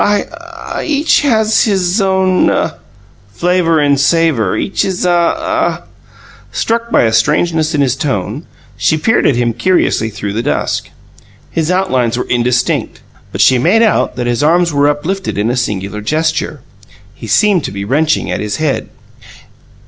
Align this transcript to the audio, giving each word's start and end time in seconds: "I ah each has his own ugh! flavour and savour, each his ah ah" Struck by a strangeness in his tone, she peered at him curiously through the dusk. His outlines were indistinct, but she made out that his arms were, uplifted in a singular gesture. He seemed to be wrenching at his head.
"I 0.03 0.25
ah 0.31 0.81
each 0.81 1.21
has 1.21 1.65
his 1.65 2.01
own 2.01 2.49
ugh! 2.49 2.73
flavour 3.33 3.77
and 3.79 3.99
savour, 3.99 4.57
each 4.57 4.81
his 4.81 5.05
ah 5.05 5.35
ah" 5.37 5.83
Struck 6.51 6.89
by 6.89 7.03
a 7.03 7.13
strangeness 7.13 7.75
in 7.75 7.81
his 7.81 7.95
tone, 7.95 8.47
she 8.77 8.97
peered 8.97 9.27
at 9.27 9.35
him 9.35 9.53
curiously 9.53 10.09
through 10.09 10.33
the 10.33 10.41
dusk. 10.41 10.89
His 11.51 11.69
outlines 11.69 12.17
were 12.17 12.25
indistinct, 12.27 13.01
but 13.31 13.41
she 13.41 13.59
made 13.59 13.83
out 13.83 14.15
that 14.15 14.25
his 14.25 14.41
arms 14.41 14.73
were, 14.73 14.87
uplifted 14.89 15.37
in 15.37 15.51
a 15.51 15.55
singular 15.55 16.01
gesture. 16.01 16.61
He 17.13 17.27
seemed 17.27 17.63
to 17.65 17.71
be 17.71 17.85
wrenching 17.85 18.31
at 18.31 18.39
his 18.39 18.55
head. 18.55 18.89